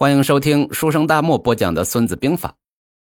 [0.00, 2.48] 欢迎收听书生大漠播讲的《孙子兵法》。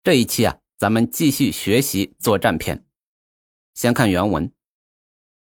[0.03, 2.87] 这一期啊，咱们继续学习作战篇。
[3.75, 4.51] 先看原文：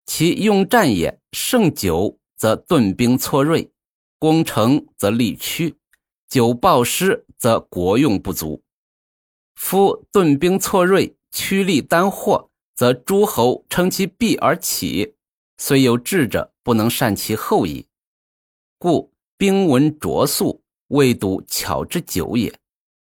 [0.06, 3.70] 其用战也，胜久则顿兵错锐，
[4.18, 5.76] 攻城则力屈，
[6.26, 8.62] 久暴失则国用不足。
[9.54, 15.16] 夫顿兵错锐，屈力单获，则诸侯称其弊而起，
[15.58, 17.86] 虽有智者，不能善其后矣。
[18.78, 20.61] 故兵文拙速。
[20.92, 22.54] 未睹巧之久也，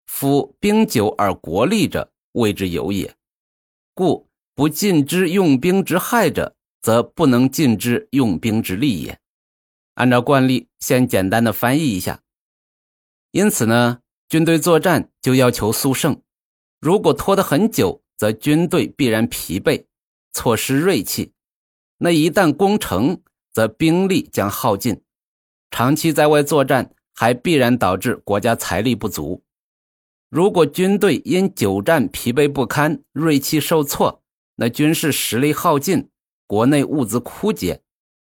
[0.05, 3.15] 夫兵久而国利者，谓之有也。
[3.95, 9.19] 故不尽之用兵之害者，则不能尽之用兵之利也。
[9.95, 12.21] 按照惯例，先简单的翻译一下。
[13.30, 16.21] 因此呢，军队作战就要求速胜，
[16.80, 19.87] 如果拖得很久，则军队必然疲惫，
[20.35, 21.33] 错失锐气。
[21.97, 25.01] 那一旦攻城，则兵力将耗尽，
[25.71, 26.95] 长期在外作战。
[27.20, 29.45] 还必然导致国家财力不足。
[30.30, 34.23] 如果军队因久战疲惫不堪、锐气受挫，
[34.57, 36.09] 那军事实力耗尽，
[36.46, 37.82] 国内物资枯竭，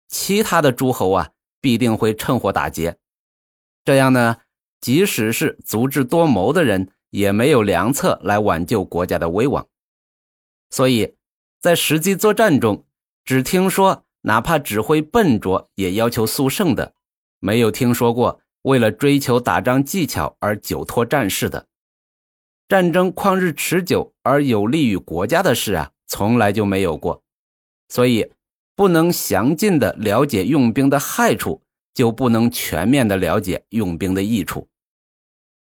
[0.09, 2.99] 其他的诸侯啊必定会趁火打劫。
[3.85, 4.39] 这样呢，
[4.81, 9.69] 即使是足智多谋的人，也没有良策来挽救国家的危亡。
[10.71, 11.15] 所以，
[11.61, 12.85] 在实际作战中，
[13.25, 16.95] 只听说哪怕指挥笨拙也要求速胜的，
[17.39, 18.41] 没有听说过。
[18.63, 21.67] 为了追求打仗技巧而久拖战事的
[22.69, 27.23] 战争旷日持久而有利于国家的事啊，从来就没有过。
[27.89, 28.33] 所以，
[28.75, 31.61] 不能详尽的了解用兵的害处，
[31.93, 34.67] 就不能全面的了解用兵的益处。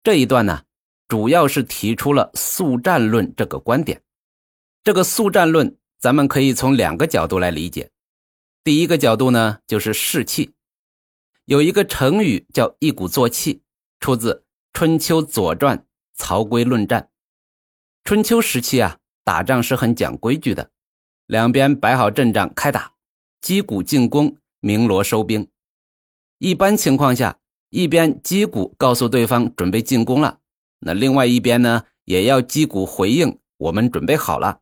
[0.04, 0.62] 这一段呢，
[1.08, 4.00] 主要是提出了速战论这个观点。
[4.84, 7.90] 这个速战论，咱们可以从两个角度来理解。
[8.62, 10.52] 第一个角度呢，就是士气。
[11.46, 13.62] 有一个成语叫“一鼓作气”，
[14.00, 14.34] 出自
[14.72, 15.78] 《春秋左传》
[16.14, 17.10] 曹刿论战。
[18.02, 20.70] 春秋时期啊，打仗是很讲规矩的，
[21.26, 22.94] 两边摆好阵仗开打，
[23.42, 25.46] 击鼓进攻，鸣锣收兵。
[26.38, 27.38] 一般情况下，
[27.68, 30.40] 一边击鼓告诉对方准备进攻了，
[30.78, 34.60] 那另外一边呢也要击鼓回应我们准备好了。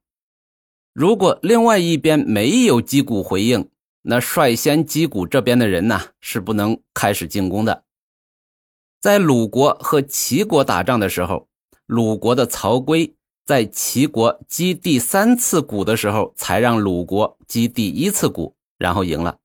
[0.92, 3.68] 如果另外一边没有击鼓回应，
[4.02, 7.84] 那率先击鼓这边的人呢，是不能开始进攻的。
[9.00, 11.48] 在鲁国和齐国打仗的时候，
[11.86, 13.14] 鲁国的曹刿
[13.44, 19.38] 在齐国击第三次鼓的时候，才让鲁国击第一次鼓，然后赢了。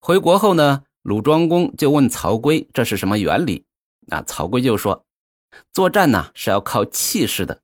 [0.00, 3.64] 回国后呢，鲁庄公就问曹刿这是什么原理？
[4.08, 5.06] 啊，曹刿就说，
[5.72, 7.62] 作战呢是要靠气势的，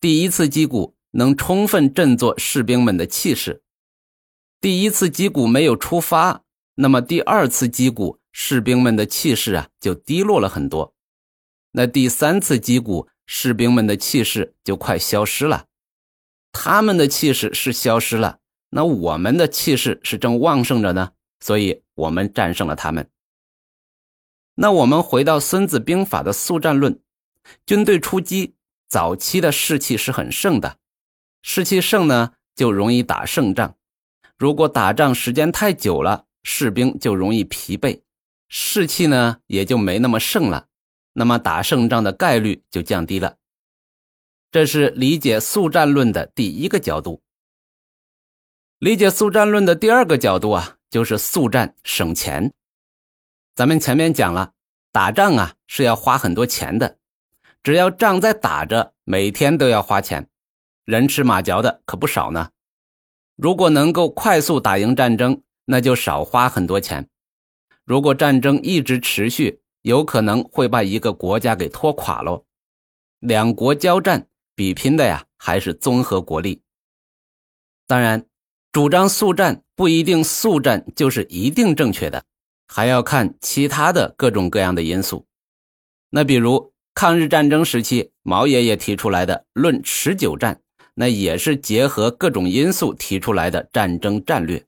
[0.00, 3.63] 第一次击鼓能充分振作士兵们的气势。
[4.64, 6.42] 第一次击鼓没有出发，
[6.76, 10.94] 那么第二次击鼓，士兵们的气势啊就低落了很多。
[11.72, 15.66] 那第三次击鼓，士兵们的气势就快消失了。
[16.50, 18.38] 他们的气势是消失了，
[18.70, 23.10] 那我们的气势是正旺盛着呢，所以我们战胜了他们。
[24.54, 26.98] 那我们回到《孙子兵法》的速战论，
[27.66, 28.54] 军队出击
[28.88, 30.78] 早期的士气是很盛的，
[31.42, 33.76] 士气盛呢就容易打胜仗。
[34.36, 38.02] 如果打仗时间太久了，士兵就容易疲惫，
[38.48, 40.66] 士气呢也就没那么盛了，
[41.12, 43.36] 那么打胜仗的概率就降低了。
[44.50, 47.22] 这是理解速战论的第一个角度。
[48.78, 52.52] 理解速战论的第二个角度啊，就是速战省钱。
[53.54, 54.52] 咱们前面讲了，
[54.92, 56.98] 打仗啊是要花很多钱的，
[57.62, 60.28] 只要仗在打着，每天都要花钱，
[60.84, 62.50] 人吃马嚼的可不少呢。
[63.36, 67.08] 如果能够快速打赢战争，那就少花很多钱。
[67.84, 72.44] 如果战争一直持续，有可能会把一个国家给拖垮喽。
[73.18, 76.62] 两国交战，比拼的呀还是综合国力。
[77.86, 78.24] 当然，
[78.72, 82.24] 主张速战不一定速战就是一定正确的，
[82.66, 85.26] 还要看其他的各种各样的因素。
[86.10, 90.62] 那比如抗日战争时期，毛爷爷提出来的“论持久战”。
[90.94, 94.64] 那也是结合各种因素提出来的战争战略。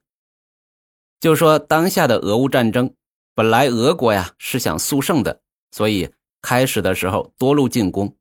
[1.19, 2.93] 就说当下的俄乌战争，
[3.33, 5.41] 本来俄国呀是想速胜的，
[5.71, 8.15] 所以开始的时候多路进攻，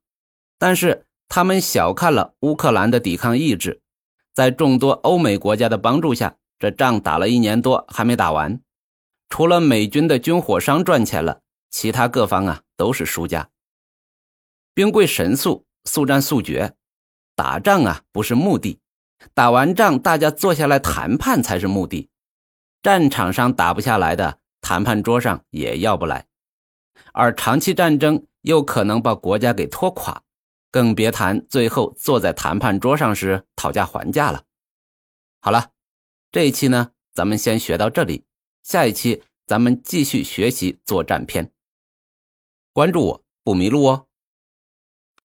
[0.58, 3.80] 但是他们小看了乌克兰的抵抗意志，
[4.32, 8.60] 在众多欧美国家的帮助下，这仗打了一年多还没打完，
[9.28, 13.50] 除了美军的军火商赚钱了，其他各方啊都是输家。
[14.72, 16.74] 兵贵神速，速战速决。
[17.36, 18.80] 打仗啊，不是目的，
[19.34, 22.08] 打完仗大家坐下来谈判才是目的。
[22.82, 26.26] 战场上打不下来的，谈判桌上也要不来。
[27.12, 30.22] 而长期战争又可能把国家给拖垮，
[30.70, 34.44] 更别谈最后坐在谈判桌上时讨价还价了。
[35.40, 35.72] 好了，
[36.32, 38.24] 这一期呢，咱们先学到这里，
[38.62, 41.52] 下一期咱们继续学习作战篇。
[42.72, 44.05] 关注我不迷路哦。